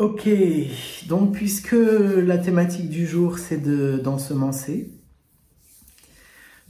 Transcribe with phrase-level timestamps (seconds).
[0.00, 0.30] Ok,
[1.08, 4.90] donc puisque la thématique du jour c'est de d'ensemencer,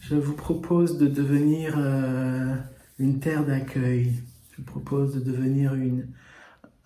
[0.01, 2.57] je vous propose de devenir euh,
[2.99, 4.15] une terre d'accueil.
[4.51, 6.09] Je vous propose de devenir une,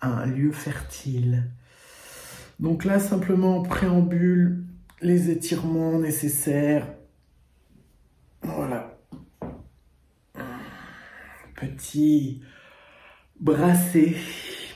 [0.01, 1.49] un lieu fertile.
[2.59, 4.65] Donc là, simplement en préambule,
[5.01, 6.87] les étirements nécessaires.
[8.43, 8.99] Voilà.
[11.55, 12.43] Petit
[13.39, 14.15] brassé,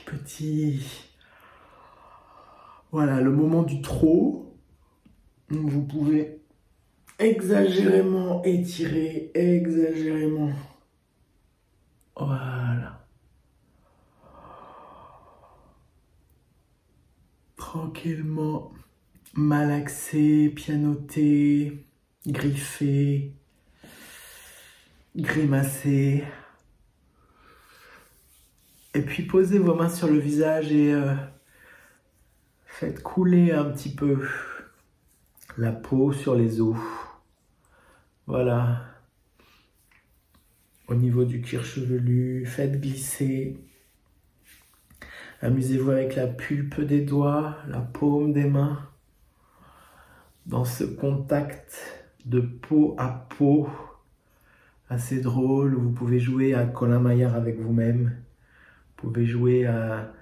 [0.04, 1.09] petit
[2.92, 4.56] voilà, le moment du trop.
[5.48, 6.40] Vous pouvez
[7.18, 10.52] exagérément étirer, exagérément.
[12.16, 13.06] Voilà.
[17.56, 18.72] Tranquillement
[19.34, 21.84] malaxer, pianoter,
[22.26, 23.32] griffer,
[25.16, 26.24] grimacer.
[28.94, 31.14] Et puis posez vos mains sur le visage et euh,
[32.80, 34.26] Faites couler un petit peu
[35.58, 36.78] la peau sur les os.
[38.26, 38.86] Voilà.
[40.88, 43.58] Au niveau du cuir chevelu, faites glisser.
[45.42, 48.88] Amusez-vous avec la pulpe des doigts, la paume des mains.
[50.46, 53.68] Dans ce contact de peau à peau
[54.88, 58.16] assez drôle, vous pouvez jouer à Colin Maillard avec vous-même.
[59.02, 60.14] Vous pouvez jouer à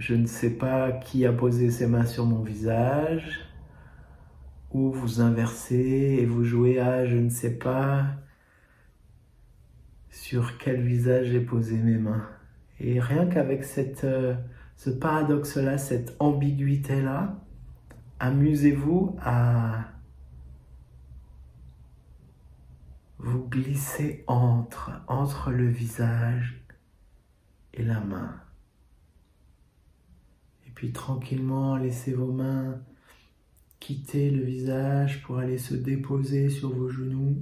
[0.00, 3.38] je ne sais pas qui a posé ses mains sur mon visage.
[4.72, 8.06] Ou vous inversez et vous jouez à je ne sais pas
[10.08, 12.26] sur quel visage j'ai posé mes mains.
[12.80, 13.62] Et rien qu'avec
[14.04, 14.34] euh,
[14.74, 17.38] ce paradoxe-là, cette ambiguïté-là,
[18.20, 19.84] amusez-vous à
[23.18, 26.64] vous glisser entre, entre le visage
[27.74, 28.39] et la main.
[30.80, 32.80] Puis tranquillement, laissez vos mains
[33.80, 37.36] quitter le visage pour aller se déposer sur vos genoux.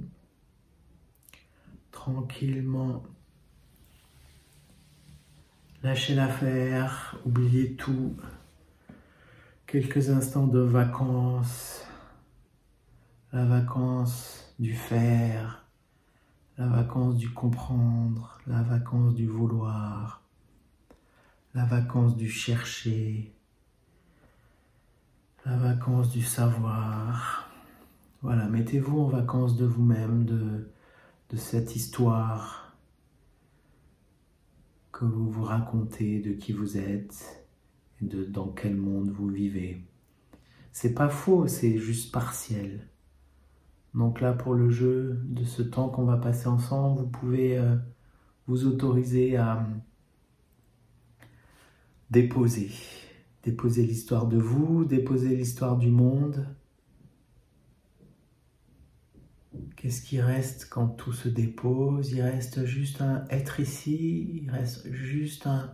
[1.89, 3.01] Tranquillement.
[5.83, 8.13] Lâchez l'affaire, oubliez tout.
[9.67, 11.87] Quelques instants de vacances.
[13.31, 15.65] La vacance du faire,
[16.57, 20.28] la vacance du comprendre, la vacance du vouloir
[21.53, 23.33] la vacance du chercher,
[25.45, 27.49] la vacance du savoir.
[28.21, 30.69] Voilà, mettez-vous en vacances de vous-même, de,
[31.29, 32.77] de cette histoire
[34.91, 37.45] que vous vous racontez de qui vous êtes
[38.01, 39.85] et de dans quel monde vous vivez.
[40.71, 42.87] C'est pas faux, c'est juste partiel.
[43.93, 47.75] Donc là, pour le jeu de ce temps qu'on va passer ensemble, vous pouvez euh,
[48.47, 49.65] vous autoriser à
[52.09, 52.71] déposer.
[53.43, 56.47] Déposer l'histoire de vous, déposer l'histoire du monde.
[59.75, 62.11] Qu'est-ce qui reste quand tout se dépose?
[62.11, 65.71] Il reste juste un être ici, il reste juste un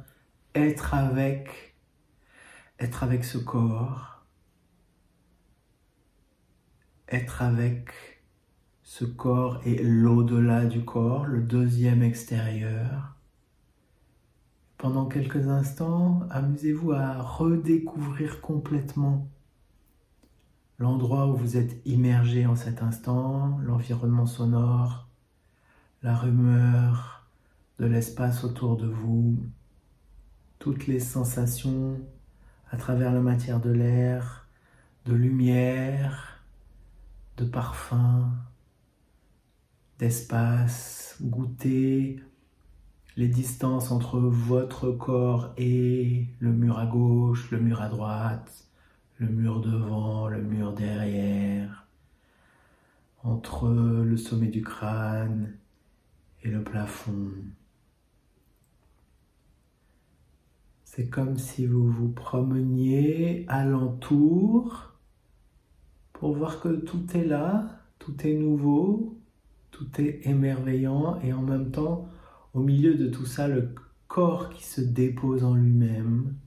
[0.53, 1.75] être avec,
[2.79, 4.25] être avec ce corps,
[7.09, 7.89] être avec
[8.83, 13.14] ce corps et l'au-delà du corps, le deuxième extérieur.
[14.85, 19.27] Pendant quelques instants, amusez-vous à redécouvrir complètement
[20.77, 25.09] l'endroit où vous êtes immergé en cet instant, l'environnement sonore,
[26.03, 27.25] la rumeur
[27.79, 29.39] de l'espace autour de vous,
[30.59, 31.99] toutes les sensations
[32.69, 34.47] à travers la matière de l'air,
[35.07, 36.43] de lumière,
[37.37, 38.29] de parfum,
[39.97, 42.21] d'espace, goûter
[43.17, 48.67] les distances entre votre corps et le mur à gauche, le mur à droite,
[49.17, 51.87] le mur devant, le mur derrière,
[53.23, 55.55] entre le sommet du crâne
[56.43, 57.31] et le plafond.
[60.83, 64.93] C'est comme si vous vous promeniez alentour
[66.13, 69.17] pour voir que tout est là, tout est nouveau,
[69.71, 72.09] tout est émerveillant et en même temps
[72.55, 73.75] au milieu de tout ça, le
[74.07, 76.37] corps qui se dépose en lui-même.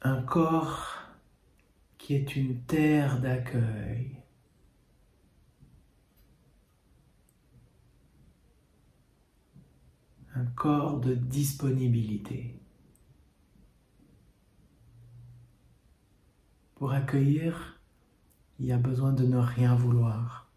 [0.00, 0.96] Un corps
[1.98, 4.22] qui est une terre d'accueil.
[10.34, 12.58] Un corps de disponibilité.
[16.76, 17.78] Pour accueillir,
[18.58, 20.51] il y a besoin de ne rien vouloir.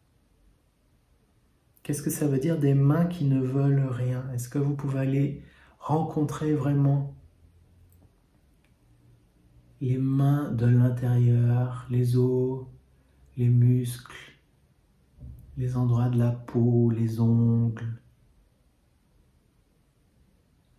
[1.86, 4.28] Qu'est-ce que ça veut dire des mains qui ne veulent rien?
[4.34, 5.44] Est-ce que vous pouvez aller
[5.78, 7.16] rencontrer vraiment
[9.82, 12.66] les mains de l'intérieur, les os,
[13.38, 14.34] les muscles,
[15.58, 18.02] les endroits de la peau, les ongles,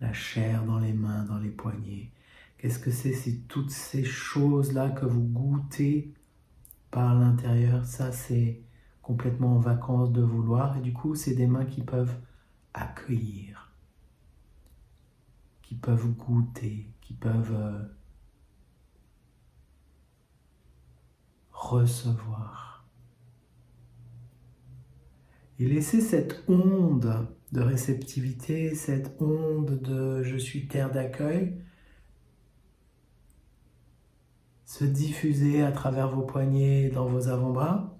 [0.00, 2.10] la chair dans les mains, dans les poignets?
[2.58, 6.14] Qu'est-ce que c'est C'est toutes ces choses-là que vous goûtez
[6.90, 7.84] par l'intérieur?
[7.84, 8.60] Ça, c'est
[9.06, 10.76] complètement en vacances de vouloir.
[10.76, 12.16] Et du coup, c'est des mains qui peuvent
[12.74, 13.72] accueillir,
[15.62, 17.84] qui peuvent goûter, qui peuvent euh,
[21.52, 22.84] recevoir.
[25.60, 31.56] Et laisser cette onde de réceptivité, cette onde de je suis terre d'accueil,
[34.64, 37.95] se diffuser à travers vos poignets dans vos avant-bras,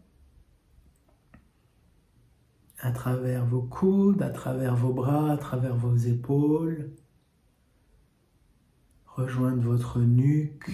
[2.79, 6.91] à travers vos coudes, à travers vos bras, à travers vos épaules,
[9.07, 10.71] rejoindre votre nuque,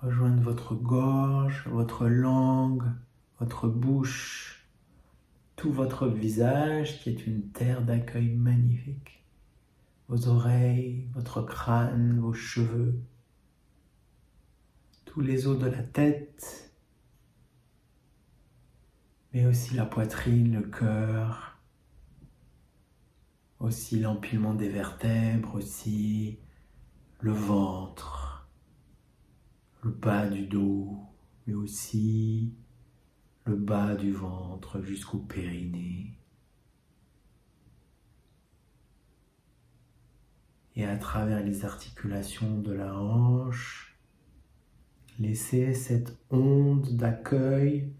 [0.00, 2.84] rejoindre votre gorge, votre langue,
[3.40, 4.68] votre bouche,
[5.56, 9.24] tout votre visage qui est une terre d'accueil magnifique.
[10.08, 13.00] Vos oreilles, votre crâne, vos cheveux,
[15.04, 16.65] tous les os de la tête,
[19.36, 21.58] mais aussi la poitrine, le cœur,
[23.60, 26.38] aussi l'empilement des vertèbres, aussi
[27.20, 28.48] le ventre,
[29.82, 30.96] le bas du dos,
[31.46, 32.54] mais aussi
[33.44, 36.18] le bas du ventre jusqu'au périnée.
[40.76, 43.98] Et à travers les articulations de la hanche,
[45.18, 47.92] laissez cette onde d'accueil,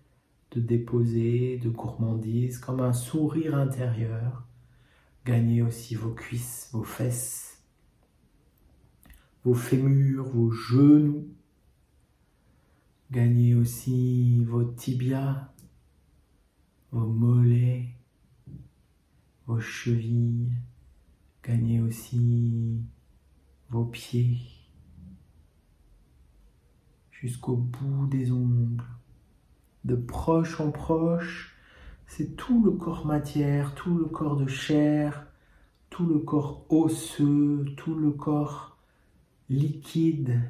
[0.52, 4.46] de déposer, de gourmandise, comme un sourire intérieur.
[5.24, 7.62] Gagnez aussi vos cuisses, vos fesses,
[9.44, 11.28] vos fémurs, vos genoux,
[13.12, 15.52] Gagnez aussi vos tibias,
[16.90, 17.94] vos mollets,
[19.46, 20.50] vos chevilles.
[21.44, 22.80] Gagnez aussi
[23.70, 24.40] vos pieds
[27.12, 28.82] jusqu'au bout des ongles.
[29.86, 31.56] De proche en proche,
[32.08, 35.28] c'est tout le corps matière, tout le corps de chair,
[35.90, 38.78] tout le corps osseux, tout le corps
[39.48, 40.40] liquide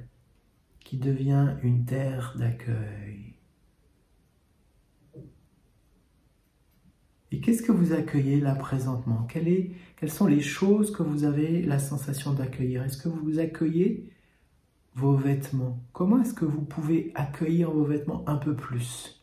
[0.81, 3.35] qui devient une terre d'accueil.
[7.31, 9.27] Et qu'est-ce que vous accueillez là présentement?
[9.29, 12.85] Quelles sont les choses que vous avez la sensation d'accueillir?
[12.85, 14.11] Est-ce que vous accueillez
[14.94, 15.79] vos vêtements?
[15.93, 19.16] Comment est-ce que vous pouvez accueillir vos vêtements un peu plus?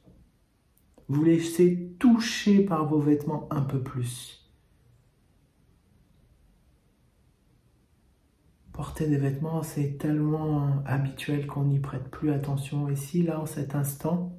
[1.09, 4.39] Vous laissez toucher par vos vêtements un peu plus.
[8.71, 12.89] Porter des vêtements, c'est tellement habituel qu'on n'y prête plus attention.
[12.89, 14.33] Et si là, en cet instant,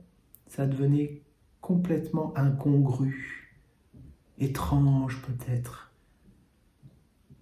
[0.48, 1.22] ça devenait
[1.60, 3.56] complètement incongru,
[4.38, 5.92] étrange peut-être,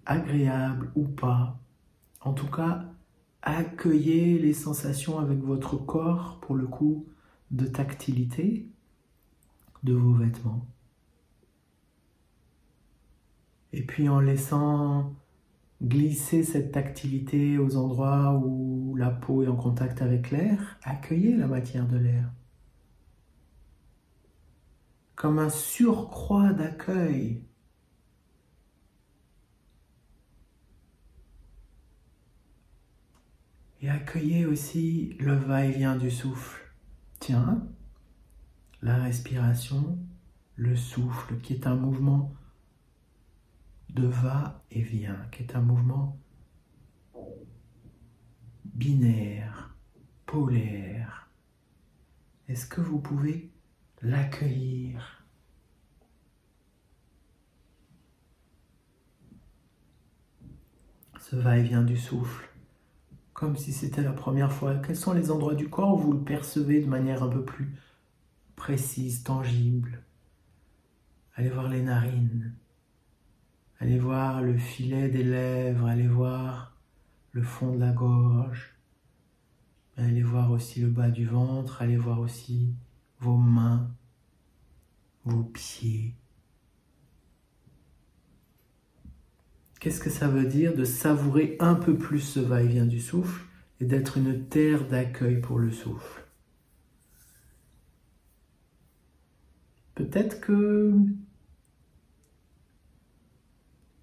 [0.05, 1.59] agréable ou pas,
[2.21, 2.85] en tout cas,
[3.41, 7.05] accueillez les sensations avec votre corps, pour le coup,
[7.51, 8.67] de tactilité
[9.83, 10.67] de vos vêtements.
[13.71, 15.15] Et puis en laissant
[15.83, 20.77] Glissez cette tactilité aux endroits où la peau est en contact avec l'air.
[20.83, 22.31] Accueillez la matière de l'air.
[25.15, 27.43] Comme un surcroît d'accueil.
[33.81, 36.61] Et accueillez aussi le va-et-vient du souffle.
[37.19, 37.67] Tiens,
[38.83, 39.97] la respiration,
[40.57, 42.35] le souffle qui est un mouvement
[43.89, 46.19] de va-et-vient, qui est un mouvement
[48.65, 49.73] binaire,
[50.25, 51.29] polaire.
[52.49, 53.53] Est-ce que vous pouvez
[54.01, 55.23] l'accueillir?
[61.21, 62.49] Ce va-et-vient du souffle,
[63.31, 64.75] comme si c'était la première fois.
[64.75, 67.73] Quels sont les endroits du corps où vous le percevez de manière un peu plus
[68.55, 70.03] précise, tangible.
[71.35, 72.53] Allez voir les narines,
[73.83, 76.73] Allez voir le filet des lèvres, allez voir
[77.33, 78.77] le fond de la gorge.
[79.97, 82.73] Allez voir aussi le bas du ventre, allez voir aussi
[83.19, 83.91] vos mains,
[85.25, 86.15] vos pieds.
[89.81, 93.43] Qu'est-ce que ça veut dire de savourer un peu plus ce va-et-vient du souffle
[93.81, 96.22] et d'être une terre d'accueil pour le souffle?
[99.95, 100.93] Peut-être que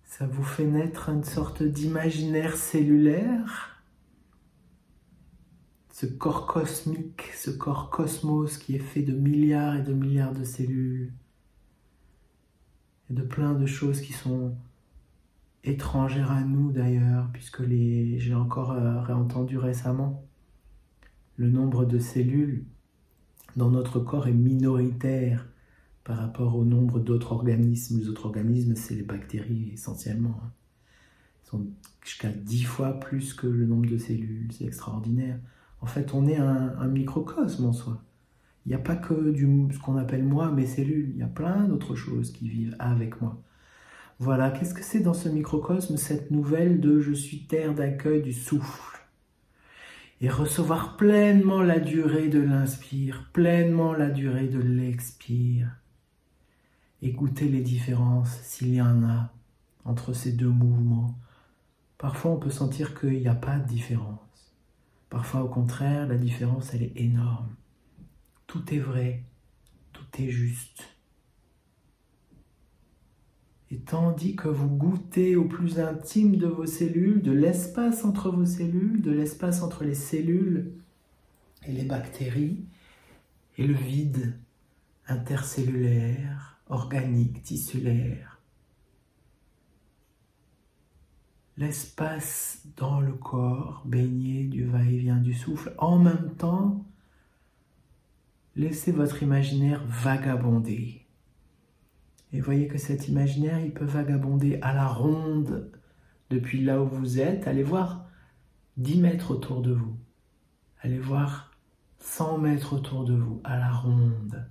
[0.04, 3.82] ça vous fait naître une sorte d'imaginaire cellulaire,
[5.90, 10.44] ce corps cosmique, ce corps cosmos qui est fait de milliards et de milliards de
[10.44, 11.12] cellules
[13.10, 14.54] et de plein de choses qui sont
[15.64, 20.24] étrangères à nous d'ailleurs, puisque j'ai encore euh, réentendu récemment
[21.36, 22.64] le nombre de cellules
[23.56, 25.49] dans notre corps est minoritaire
[26.10, 28.00] par rapport au nombre d'autres organismes.
[28.00, 30.40] Les autres organismes, c'est les bactéries essentiellement.
[30.42, 30.50] Hein.
[31.44, 31.66] Ils sont
[32.04, 34.48] jusqu'à dix fois plus que le nombre de cellules.
[34.50, 35.38] C'est extraordinaire.
[35.80, 38.02] En fait, on est un, microcosme en soi.
[38.66, 41.12] Il n'y a pas que du, ce qu'on appelle moi, mes cellules.
[41.14, 43.40] Il y a plein d'autres choses qui vivent avec moi.
[44.18, 48.32] Voilà, qu'est-ce que c'est dans ce microcosme, cette nouvelle de je suis terre d'accueil du
[48.32, 48.98] souffle
[50.20, 55.68] et recevoir pleinement la durée de l'inspire, pleinement la durée de l'expire?
[57.02, 59.32] Écoutez les différences, s'il y en a,
[59.84, 61.18] entre ces deux mouvements.
[61.96, 64.54] Parfois, on peut sentir qu'il n'y a pas de différence.
[65.08, 67.48] Parfois, au contraire, la différence, elle est énorme.
[68.46, 69.24] Tout est vrai,
[69.92, 70.84] tout est juste.
[73.70, 78.44] Et tandis que vous goûtez au plus intime de vos cellules, de l'espace entre vos
[78.44, 80.72] cellules, de l'espace entre les cellules
[81.66, 82.64] et les bactéries,
[83.56, 84.38] et le vide
[85.06, 88.40] intercellulaire, organique, tissulaire,
[91.56, 96.86] l'espace dans le corps baigné du va-et-vient du souffle, en même temps,
[98.56, 101.00] laissez votre imaginaire vagabonder
[102.32, 105.70] et voyez que cet imaginaire, il peut vagabonder à la ronde
[106.30, 107.48] depuis là où vous êtes.
[107.48, 108.06] Allez voir
[108.76, 109.96] 10 mètres autour de vous.
[110.80, 111.50] Allez voir
[111.98, 114.48] 100 mètres autour de vous, à la ronde.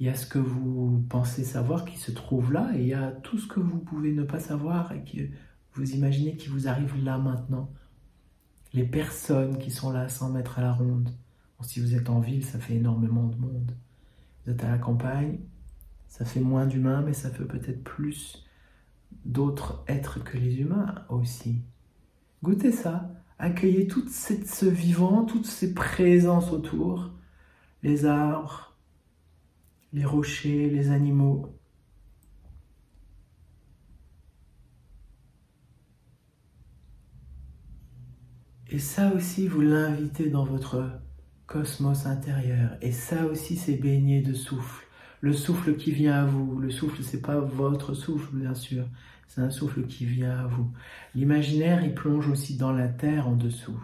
[0.00, 2.94] Il y a ce que vous pensez savoir qui se trouve là, et il y
[2.94, 5.28] a tout ce que vous pouvez ne pas savoir et que
[5.74, 7.70] vous imaginez qui vous arrive là maintenant.
[8.72, 11.10] Les personnes qui sont là à 100 mètres à la ronde.
[11.62, 13.72] si vous êtes en ville, ça fait énormément de monde.
[14.44, 15.38] Vous êtes à la campagne,
[16.08, 18.44] ça fait moins d'humains, mais ça fait peut-être plus
[19.24, 21.62] d'autres êtres que les humains aussi.
[22.42, 27.10] Goûtez ça, accueillez tout ce vivant, toutes ces présences autour,
[27.82, 28.73] les arbres,
[29.94, 31.58] les rochers, les animaux.
[38.68, 40.90] Et ça aussi, vous l'invitez dans votre
[41.46, 42.76] cosmos intérieur.
[42.82, 44.84] Et ça aussi, c'est baigné de souffle
[45.24, 46.58] le souffle qui vient à vous.
[46.58, 48.84] Le souffle, c'est pas votre souffle, bien sûr.
[49.26, 50.70] C'est un souffle qui vient à vous.
[51.14, 53.82] L'imaginaire, il plonge aussi dans la terre en dessous.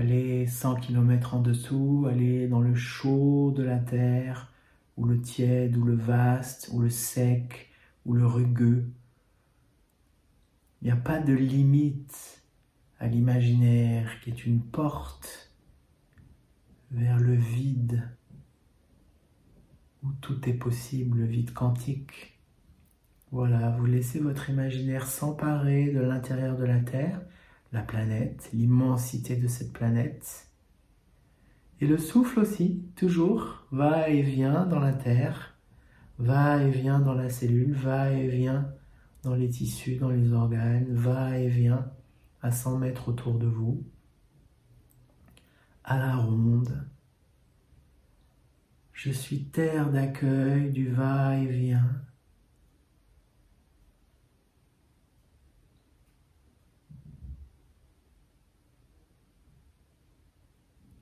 [0.00, 4.50] Allez 100 km en dessous, allez dans le chaud de la terre,
[4.96, 7.68] ou le tiède, ou le vaste, ou le sec,
[8.06, 8.90] ou le rugueux.
[10.80, 12.42] Il n'y a pas de limite
[12.98, 15.52] à l'imaginaire qui est une porte
[16.92, 18.02] vers le vide
[20.02, 22.40] où tout est possible, le vide quantique.
[23.32, 27.20] Voilà, vous laissez votre imaginaire s'emparer de l'intérieur de la Terre,
[27.72, 30.48] la planète, l'immensité de cette planète.
[31.80, 35.56] Et le souffle aussi, toujours, va et vient dans la Terre,
[36.18, 38.72] va et vient dans la cellule, va et vient
[39.22, 41.90] dans les tissus, dans les organes, va et vient
[42.42, 43.84] à 100 mètres autour de vous,
[45.84, 46.86] à la ronde,
[49.02, 52.02] je suis terre d'accueil du va-et-vient.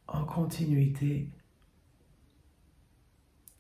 [0.09, 1.31] En continuité,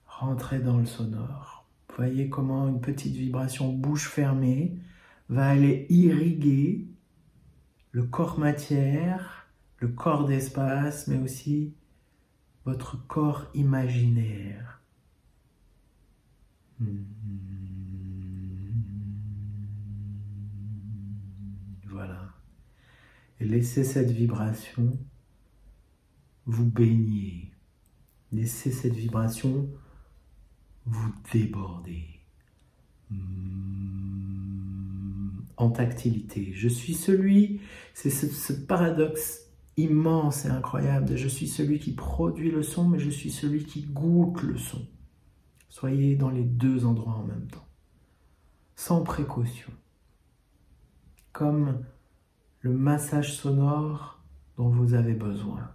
[0.06, 1.66] rentrez dans le sonore.
[1.94, 4.74] Voyez comment une petite vibration bouche fermée
[5.28, 6.86] va aller irriguer
[7.92, 9.46] le corps matière,
[9.78, 11.74] le corps d'espace, mais aussi
[12.64, 14.80] votre corps imaginaire.
[21.86, 22.32] Voilà.
[23.40, 24.98] Et laissez cette vibration
[26.48, 27.52] vous baigner.
[28.32, 29.68] Laissez cette vibration
[30.86, 32.04] vous déborder.
[35.56, 36.52] En tactilité.
[36.54, 37.60] Je suis celui,
[37.94, 39.44] c'est ce paradoxe
[39.76, 43.82] immense et incroyable je suis celui qui produit le son, mais je suis celui qui
[43.82, 44.84] goûte le son.
[45.68, 47.66] Soyez dans les deux endroits en même temps,
[48.74, 49.70] sans précaution,
[51.32, 51.84] comme
[52.60, 54.20] le massage sonore
[54.56, 55.70] dont vous avez besoin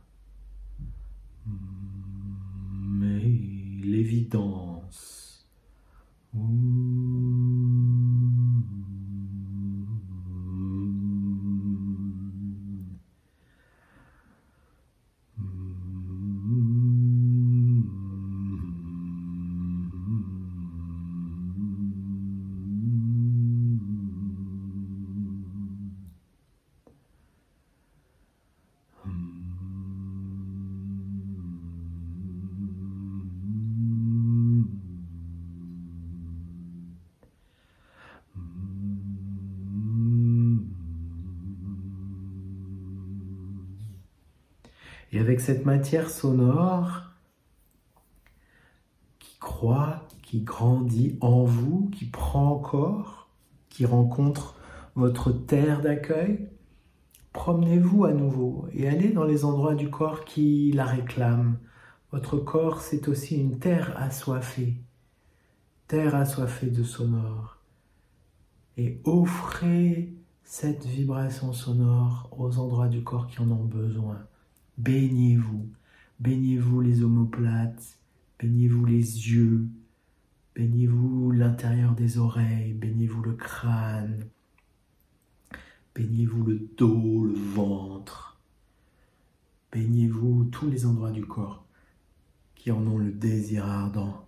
[1.46, 3.30] mais
[3.84, 5.48] l'évidence.
[45.14, 47.04] Et avec cette matière sonore
[49.20, 53.30] qui croît, qui grandit en vous, qui prend corps,
[53.70, 54.56] qui rencontre
[54.96, 56.50] votre terre d'accueil,
[57.32, 61.60] promenez-vous à nouveau et allez dans les endroits du corps qui la réclament.
[62.12, 64.74] Votre corps, c'est aussi une terre assoiffée,
[65.88, 67.60] terre assoiffée de sonore.
[68.78, 70.12] Et offrez
[70.44, 74.18] cette vibration sonore aux endroits du corps qui en ont besoin.
[74.78, 75.70] Baignez-vous,
[76.20, 78.00] baignez-vous les omoplates,
[78.40, 79.68] baignez-vous les yeux,
[80.56, 84.26] baignez-vous l'intérieur des oreilles, baignez-vous le crâne,
[85.94, 88.40] baignez-vous le dos, le ventre,
[89.72, 91.68] baignez-vous tous les endroits du corps
[92.56, 94.26] qui en ont le désir ardent.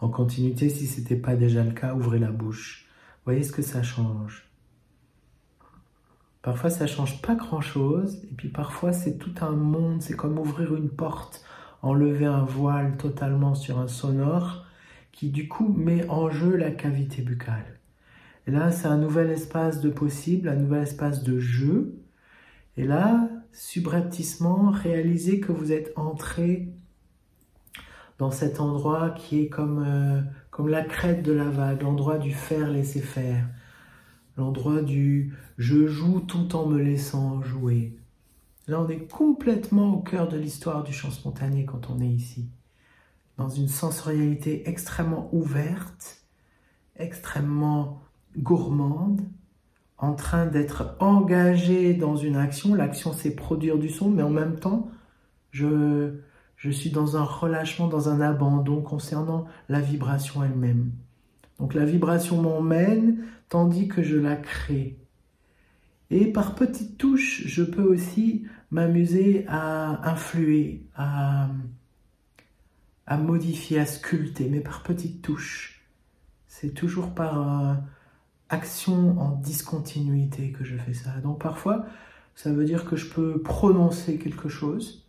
[0.00, 2.88] En continuité, si ce n'était pas déjà le cas, ouvrez la bouche.
[3.24, 4.50] Voyez ce que ça change.
[6.42, 10.00] Parfois, ça change pas grand-chose, et puis parfois, c'est tout un monde.
[10.00, 11.44] C'est comme ouvrir une porte,
[11.82, 14.64] enlever un voile totalement sur un sonore,
[15.12, 17.78] qui du coup met en jeu la cavité buccale.
[18.46, 22.00] Et là, c'est un nouvel espace de possible, un nouvel espace de jeu.
[22.78, 26.72] Et là, subrepticement, réalisez que vous êtes entré
[28.20, 32.32] dans cet endroit qui est comme, euh, comme la crête de la vague, l'endroit du
[32.34, 33.48] faire laisser faire,
[34.36, 37.96] l'endroit du je joue tout en me laissant jouer.
[38.68, 42.50] Là, on est complètement au cœur de l'histoire du chant spontané quand on est ici,
[43.38, 46.22] dans une sensorialité extrêmement ouverte,
[46.96, 48.02] extrêmement
[48.36, 49.22] gourmande,
[49.96, 52.74] en train d'être engagé dans une action.
[52.74, 54.90] L'action, c'est produire du son, mais en même temps,
[55.52, 56.20] je,
[56.60, 60.92] je suis dans un relâchement, dans un abandon concernant la vibration elle-même.
[61.58, 64.98] Donc la vibration m'emmène tandis que je la crée.
[66.10, 71.48] Et par petites touches, je peux aussi m'amuser à influer, à,
[73.18, 75.82] modifier, à sculpter, mais par petites touches.
[76.46, 77.74] C'est toujours par euh,
[78.50, 81.12] action en discontinuité que je fais ça.
[81.22, 81.86] Donc parfois,
[82.34, 84.99] ça veut dire que je peux prononcer quelque chose,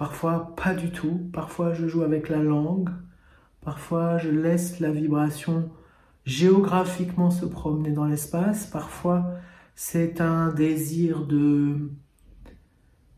[0.00, 1.28] Parfois, pas du tout.
[1.30, 2.88] Parfois, je joue avec la langue.
[3.60, 5.70] Parfois, je laisse la vibration
[6.24, 8.64] géographiquement se promener dans l'espace.
[8.64, 9.30] Parfois,
[9.74, 11.90] c'est un désir de,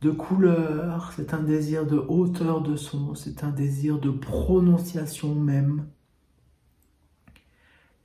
[0.00, 5.86] de couleur, c'est un désir de hauteur de son, c'est un désir de prononciation même.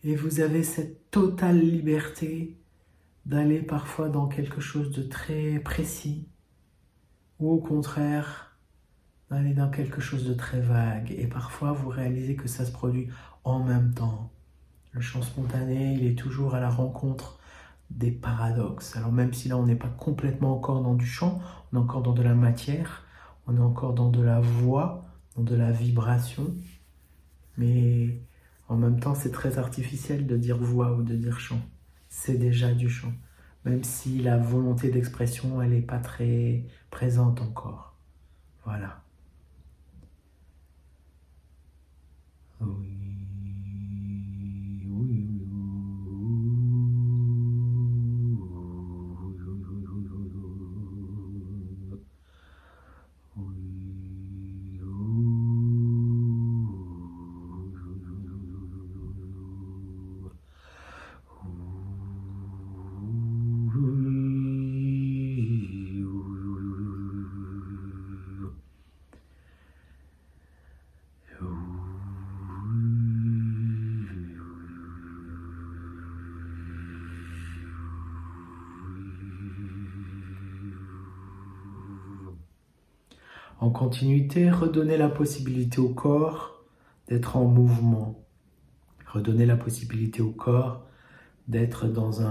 [0.03, 2.55] Et vous avez cette totale liberté
[3.25, 6.27] d'aller parfois dans quelque chose de très précis,
[7.39, 8.46] ou au contraire,
[9.29, 11.11] d'aller dans quelque chose de très vague.
[11.11, 13.09] Et parfois, vous réalisez que ça se produit
[13.43, 14.31] en même temps.
[14.91, 17.39] Le chant spontané, il est toujours à la rencontre
[17.89, 18.95] des paradoxes.
[18.95, 21.39] Alors même si là, on n'est pas complètement encore dans du chant,
[21.71, 23.05] on est encore dans de la matière,
[23.47, 26.53] on est encore dans de la voix, dans de la vibration.
[27.57, 28.21] Mais
[28.67, 31.61] en même temps, c'est très artificiel de dire voix ou de dire chant.
[32.09, 33.13] C'est déjà du chant.
[33.65, 37.97] Même si la volonté d'expression, elle n'est pas très présente encore.
[38.65, 39.03] Voilà.
[42.59, 43.06] Oui.
[83.67, 86.63] En continuité, redonnez la possibilité au corps
[87.09, 88.25] d'être en mouvement.
[89.07, 90.87] Redonnez la possibilité au corps
[91.49, 92.21] d'être dans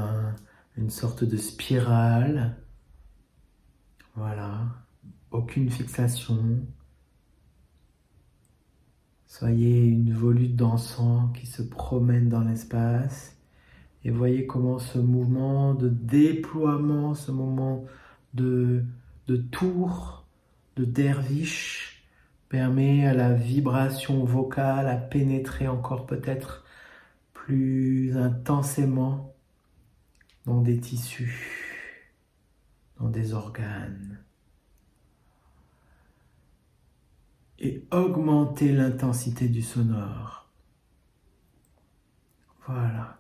[0.79, 2.57] une sorte de spirale.
[4.15, 4.63] Voilà.
[5.31, 6.67] Aucune fixation.
[9.27, 13.37] Soyez une volute d'encens qui se promène dans l'espace.
[14.05, 17.85] Et voyez comment ce mouvement de déploiement, ce moment
[18.33, 18.87] de,
[19.27, 20.26] de tour,
[20.77, 22.05] de derviche,
[22.49, 26.65] permet à la vibration vocale à pénétrer encore peut-être
[27.33, 29.35] plus intensément
[30.45, 32.13] dans des tissus,
[33.01, 34.21] dans des organes.
[37.59, 40.51] Et augmenter l'intensité du sonore.
[42.67, 43.19] Voilà.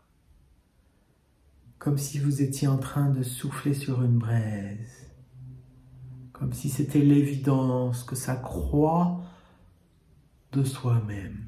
[1.79, 5.06] Comme si vous étiez en train de souffler sur une braise.
[6.39, 9.23] Comme si c'était l'évidence que ça croît
[10.53, 11.47] de soi-même.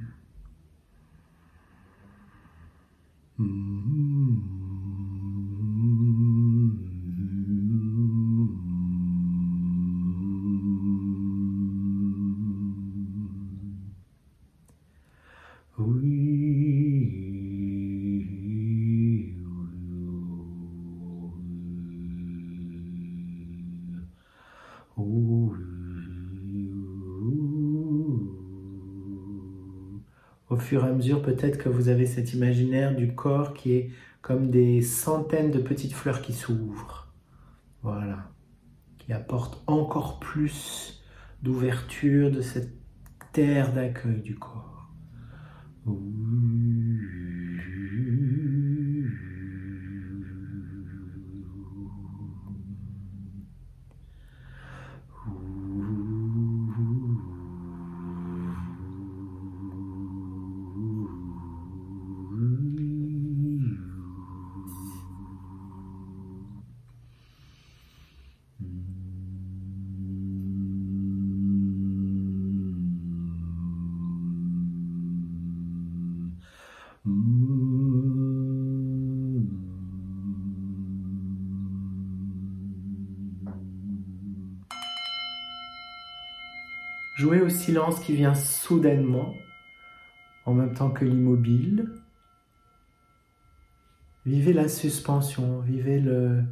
[30.69, 34.83] Fur à mesure, peut-être que vous avez cet imaginaire du corps qui est comme des
[34.83, 37.09] centaines de petites fleurs qui s'ouvrent.
[37.83, 38.31] Voilà.
[38.99, 41.03] Qui apporte encore plus
[41.43, 42.75] d'ouverture de cette
[43.33, 44.91] terre d'accueil du corps.
[87.69, 89.35] Silence qui vient soudainement,
[90.47, 91.93] en même temps que l'immobile.
[94.25, 96.43] Vivez la suspension, vivez le,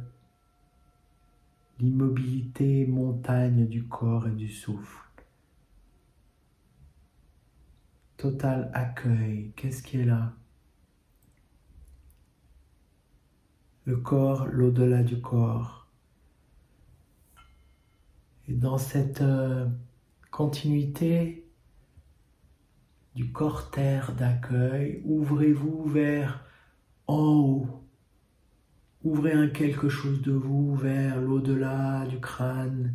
[1.79, 5.09] l'immobilité montagne du corps et du souffle.
[8.17, 10.33] Total accueil, qu'est-ce qui est là?
[13.85, 15.87] Le corps, l'au-delà du corps.
[18.47, 19.67] Et dans cette euh,
[20.37, 21.49] continuité
[23.15, 26.45] du cortère d'accueil, ouvrez-vous vers
[27.07, 27.83] en haut.
[29.03, 32.93] Ouvrez un quelque chose de vous vers l'au-delà du crâne,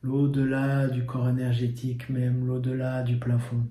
[0.00, 3.68] l'au-delà du corps énergétique même, l'au-delà du plafond.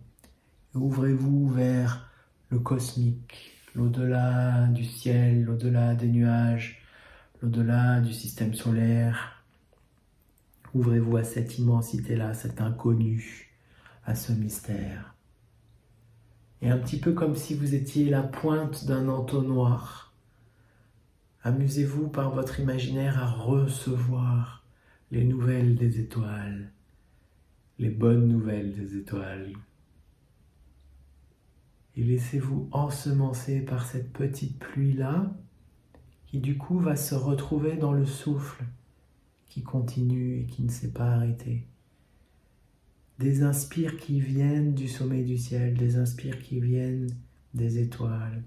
[0.75, 2.11] Ouvrez-vous vers
[2.49, 6.79] le cosmique, l'au-delà du ciel, l'au-delà des nuages,
[7.41, 9.32] l'au-delà du système solaire,
[10.73, 13.51] Ouvrez-vous à cette immensité-là, cet inconnu,
[14.05, 15.15] à ce mystère.
[16.61, 20.13] Et un petit peu comme si vous étiez la pointe d'un entonnoir.
[21.43, 24.63] Amusez-vous par votre imaginaire à recevoir
[25.11, 26.71] les nouvelles des étoiles,
[27.77, 29.53] les bonnes nouvelles des étoiles.
[31.95, 35.31] Et laissez-vous ensemencer par cette petite pluie-là,
[36.25, 38.63] qui du coup va se retrouver dans le souffle
[39.53, 41.67] qui continue et qui ne s'est pas arrêté.
[43.19, 47.15] Des inspires qui viennent du sommet du ciel, des inspires qui viennent
[47.53, 48.43] des étoiles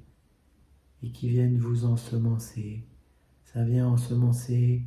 [1.05, 2.83] et qui viennent vous ensemencer.
[3.45, 4.83] Ça vient ensemencer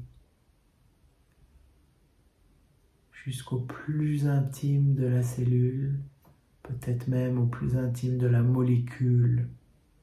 [3.13, 6.01] jusqu'au plus intime de la cellule,
[6.63, 9.47] peut-être même au plus intime de la molécule,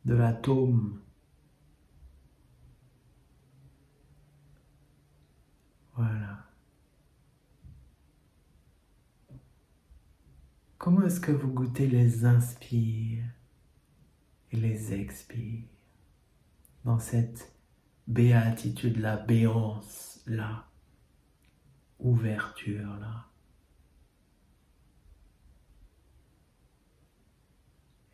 [0.07, 0.98] de l'atome.
[5.96, 6.44] Voilà.
[10.76, 13.24] Comment est-ce que vous goûtez les inspires
[14.52, 15.64] et les expires
[16.85, 17.52] dans cette
[18.06, 20.68] béatitude-là, béance-là,
[21.98, 23.26] ouverture-là?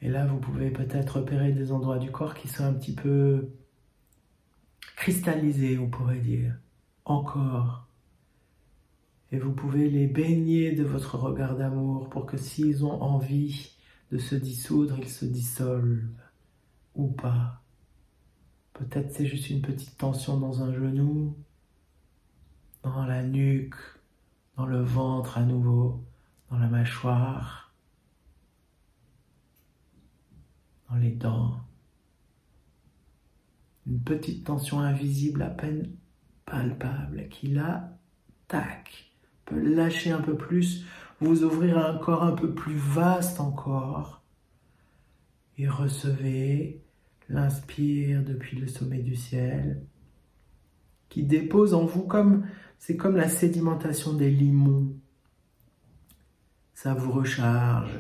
[0.00, 3.50] Et là, vous pouvez peut-être repérer des endroits du corps qui sont un petit peu
[4.96, 6.56] cristallisés, on pourrait dire
[7.04, 7.86] encore.
[9.30, 13.72] Et vous pouvez les baigner de votre regard d'amour pour que s'ils ont envie
[14.10, 16.06] de se dissoudre, ils se dissolvent
[16.94, 17.62] ou pas.
[18.74, 21.36] Peut-être c'est juste une petite tension dans un genou,
[22.82, 23.76] dans la nuque,
[24.56, 26.04] dans le ventre à nouveau,
[26.50, 27.72] dans la mâchoire,
[30.90, 31.60] dans les dents.
[33.86, 35.96] Une petite tension invisible à peine
[36.52, 37.96] palpable qui là,
[38.46, 39.10] tac,
[39.46, 40.84] peut lâcher un peu plus,
[41.18, 44.22] vous ouvrir un corps un peu plus vaste encore.
[45.56, 46.84] Et recevez
[47.30, 49.86] l'inspire depuis le sommet du ciel
[51.08, 52.46] qui dépose en vous comme
[52.78, 54.94] c'est comme la sédimentation des limons.
[56.74, 57.98] Ça vous recharge.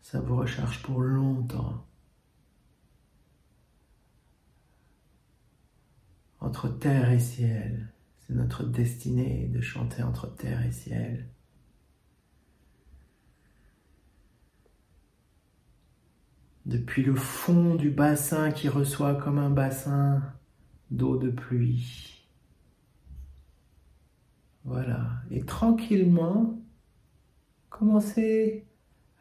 [0.00, 1.87] Ça vous recharge pour longtemps.
[6.40, 11.28] Entre terre et ciel, c'est notre destinée de chanter entre terre et ciel.
[16.66, 20.22] Depuis le fond du bassin qui reçoit comme un bassin
[20.90, 22.26] d'eau de pluie.
[24.64, 25.22] Voilà.
[25.30, 26.60] Et tranquillement,
[27.70, 28.66] commencez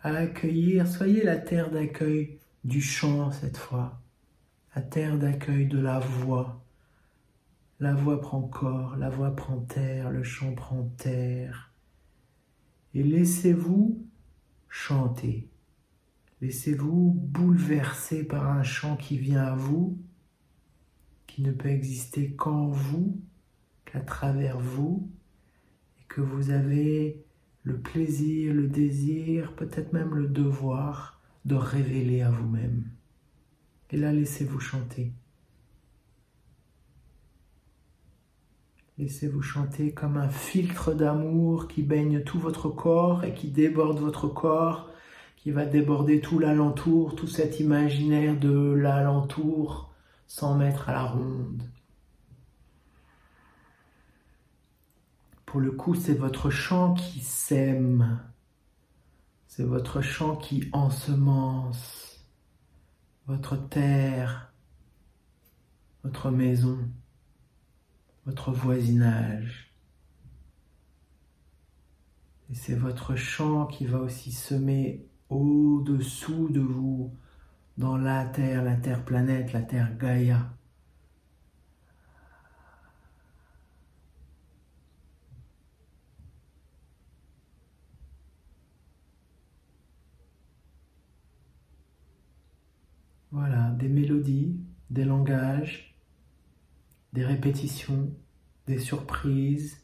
[0.01, 4.01] à accueillir, soyez la terre d'accueil du chant cette fois,
[4.75, 6.61] la terre d'accueil de la voix.
[7.79, 11.71] La voix prend corps, la voix prend terre, le chant prend terre.
[12.93, 14.03] Et laissez-vous
[14.67, 15.47] chanter.
[16.41, 19.97] Laissez-vous bouleverser par un chant qui vient à vous,
[21.27, 23.21] qui ne peut exister qu'en vous,
[23.85, 25.09] qu'à travers vous,
[26.07, 27.23] que vous avez
[27.63, 32.89] le plaisir, le désir, peut-être même le devoir de révéler à vous-même.
[33.91, 35.13] Et là, laissez-vous chanter.
[38.97, 44.27] Laissez-vous chanter comme un filtre d'amour qui baigne tout votre corps et qui déborde votre
[44.27, 44.89] corps,
[45.35, 49.93] qui va déborder tout l'alentour, tout cet imaginaire de l'alentour
[50.25, 51.61] sans mettre à la ronde.
[55.45, 58.19] Pour le coup, c'est votre chant qui sème.
[59.45, 62.25] C'est votre chant qui ensemence
[63.27, 64.51] votre terre,
[66.03, 66.79] votre maison,
[68.27, 69.73] votre voisinage.
[72.49, 77.15] Et c'est votre chant qui va aussi semer au-dessous de vous,
[77.77, 80.53] dans la terre, la terre planète, la terre Gaïa.
[93.31, 94.59] Voilà, des mélodies,
[94.89, 95.86] des langages,
[97.17, 98.13] des répétitions,
[98.67, 99.83] des surprises,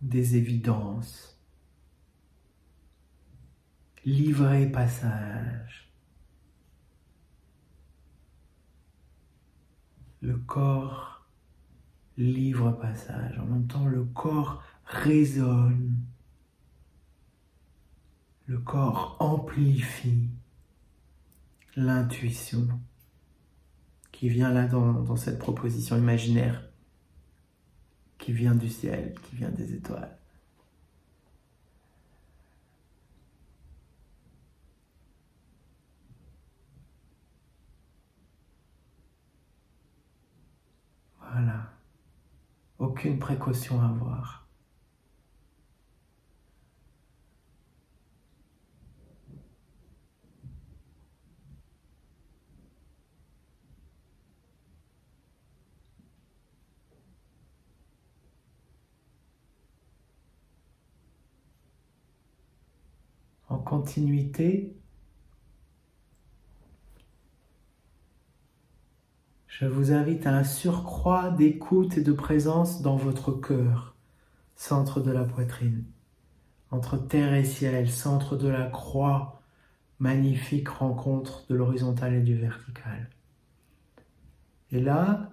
[0.00, 1.42] des évidences.
[4.04, 5.92] Livrer passage.
[10.20, 11.26] Le corps
[12.16, 13.36] livre passage.
[13.40, 16.04] En même temps, le corps résonne
[18.46, 20.28] le corps amplifie
[21.76, 22.68] l'intuition
[24.12, 26.64] qui vient là dans, cette proposition imaginaire,
[28.18, 30.16] qui vient du ciel, qui vient des étoiles.
[41.20, 41.72] Voilà.
[42.78, 44.43] Aucune précaution à avoir.
[63.78, 64.72] Continuité,
[69.48, 73.96] je vous invite à un surcroît d'écoute et de présence dans votre cœur,
[74.54, 75.84] centre de la poitrine,
[76.70, 79.42] entre terre et ciel, centre de la croix,
[79.98, 83.10] magnifique rencontre de l'horizontal et du vertical.
[84.70, 85.32] Et là,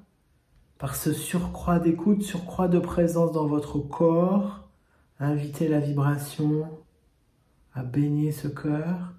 [0.80, 4.68] par ce surcroît d'écoute, surcroît de présence dans votre corps,
[5.20, 6.68] invitez la vibration
[7.74, 9.14] à baigner ce cœur,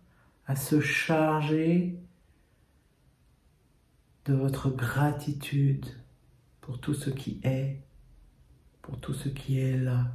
[0.46, 1.98] à se charger
[4.24, 5.86] de votre gratitude
[6.60, 7.82] pour tout ce qui est,
[8.82, 10.12] pour tout ce qui est là.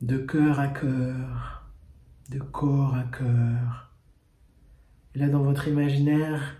[0.00, 1.70] De cœur à cœur,
[2.30, 3.92] de corps à cœur.
[5.14, 6.56] Et là, dans votre imaginaire,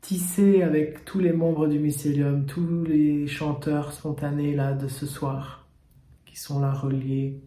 [0.00, 5.61] tissez avec tous les membres du mycélium, tous les chanteurs spontanés là de ce soir
[6.32, 7.42] qui sont là reliés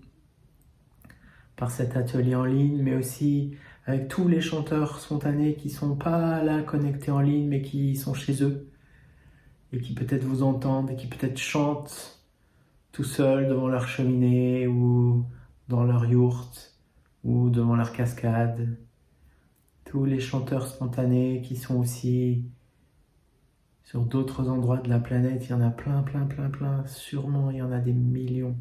[1.55, 3.55] par cet atelier en ligne, mais aussi
[3.87, 8.13] avec tous les chanteurs spontanés qui sont pas là connectés en ligne, mais qui sont
[8.13, 8.69] chez eux
[9.73, 12.21] et qui peut-être vous entendent et qui peut-être chantent
[12.91, 15.25] tout seuls devant leur cheminée ou
[15.67, 16.77] dans leur yourte
[17.23, 18.77] ou devant leur cascade.
[19.85, 22.45] Tous les chanteurs spontanés qui sont aussi
[23.85, 26.85] sur d'autres endroits de la planète, il y en a plein, plein, plein, plein.
[26.87, 28.57] Sûrement, il y en a des millions.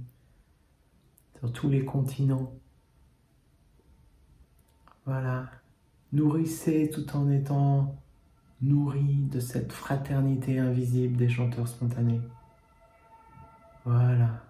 [1.52, 2.52] Tous les continents.
[5.04, 5.50] Voilà.
[6.12, 7.96] Nourrissez tout en étant
[8.62, 12.20] nourri de cette fraternité invisible des chanteurs spontanés.
[13.84, 14.44] Voilà.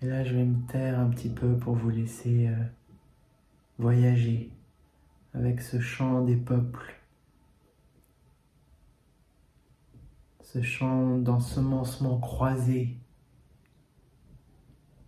[0.00, 2.64] Et là, je vais me taire un petit peu pour vous laisser euh,
[3.78, 4.50] voyager
[5.34, 6.94] avec ce chant des peuples.
[10.40, 12.96] Ce chant d'ensemencement croisé.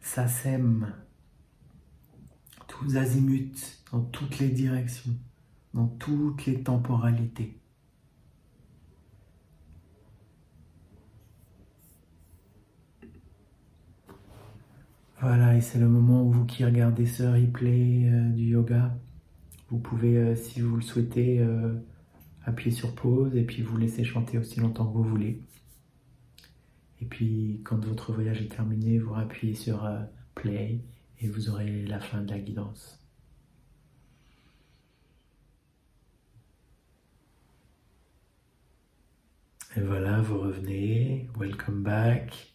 [0.04, 0.92] Ça sème
[2.68, 5.10] tous azimuts, dans toutes les directions,
[5.72, 7.58] dans toutes les temporalités.
[15.20, 18.94] Voilà, et c'est le moment où vous qui regardez ce replay euh, du yoga,
[19.70, 21.74] vous pouvez, euh, si vous le souhaitez, euh,
[22.44, 25.40] appuyer sur pause et puis vous laisser chanter aussi longtemps que vous voulez.
[27.04, 29.86] Et puis, quand votre voyage est terminé, vous appuyez sur
[30.34, 30.80] play
[31.20, 32.98] et vous aurez la fin de la guidance.
[39.76, 41.28] Et voilà, vous revenez.
[41.38, 42.54] Welcome back.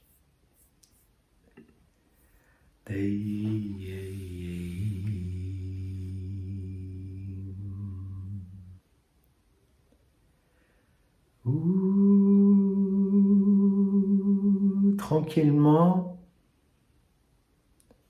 [15.09, 16.19] Tranquillement,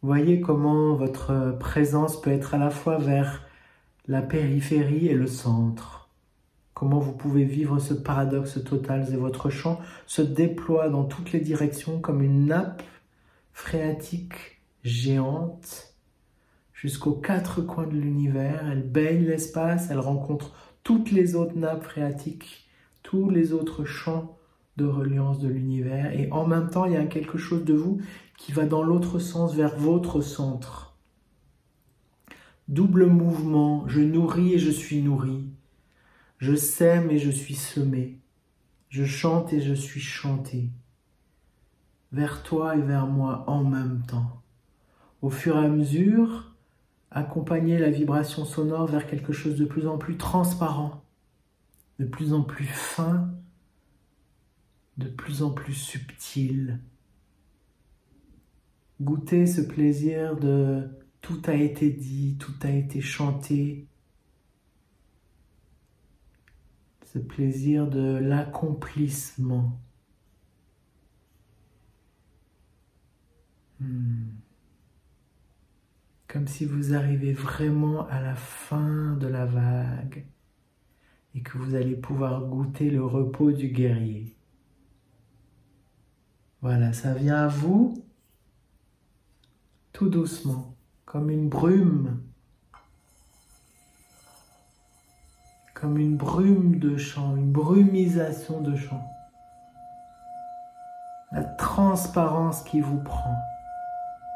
[0.02, 3.48] voyez comment votre présence peut être à la fois vers
[4.10, 6.10] la périphérie et le centre.
[6.74, 11.40] Comment vous pouvez vivre ce paradoxe total et votre champ se déploie dans toutes les
[11.40, 12.84] directions comme une nappe
[13.54, 15.94] phréatique géante
[16.74, 18.68] jusqu'aux quatre coins de l'univers.
[18.70, 22.68] Elle baigne l'espace, elle rencontre toutes les autres nappes phréatiques,
[23.04, 24.39] tous les autres champs
[24.80, 26.12] de reliance de l'univers.
[26.18, 28.02] Et en même temps, il y a quelque chose de vous
[28.38, 30.96] qui va dans l'autre sens, vers votre centre.
[32.68, 35.46] Double mouvement, je nourris et je suis nourri.
[36.38, 38.20] Je sème et je suis semé.
[38.90, 40.70] Je chante et je suis chanté.
[42.12, 44.40] Vers toi et vers moi en même temps
[45.22, 46.52] au fur et à mesure,
[47.12, 51.04] accompagner la vibration sonore vers quelque chose de plus en plus transparent,
[52.00, 53.30] de plus en plus fin,
[55.00, 56.80] de plus en plus subtil.
[59.02, 60.88] Goûter ce plaisir de
[61.22, 63.88] tout a été dit, tout a été chanté,
[67.06, 69.80] ce plaisir de l'accomplissement.
[73.80, 74.28] Hmm
[76.30, 80.26] comme si vous arrivez vraiment à la fin de la vague
[81.34, 84.36] et que vous allez pouvoir goûter le repos du guerrier.
[86.62, 88.04] Voilà, ça vient à vous
[89.94, 92.22] tout doucement, comme une brume,
[95.74, 99.10] comme une brume de chant, une brumisation de chant.
[101.32, 103.38] La transparence qui vous prend,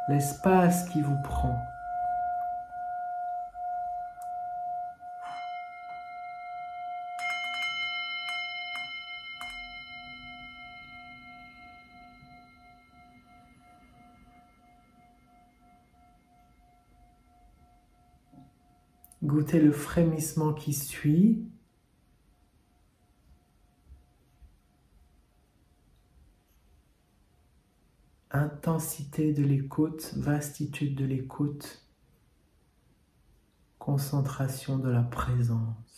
[0.07, 1.57] l'espace qui vous prend.
[19.33, 21.43] Goûtez le frémissement qui suit.
[28.29, 31.83] Intensité de l'écoute, vastitude de l'écoute,
[33.79, 35.92] concentration de la présence.